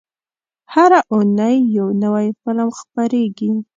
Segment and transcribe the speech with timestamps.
[0.73, 3.51] هره اونۍ یو نوی فلم خپرېږي.